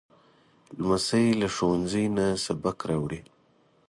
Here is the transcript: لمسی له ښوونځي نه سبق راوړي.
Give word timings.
لمسی 0.79 1.25
له 1.41 1.47
ښوونځي 1.55 2.05
نه 2.17 2.25
سبق 2.45 2.77
راوړي. 2.89 3.21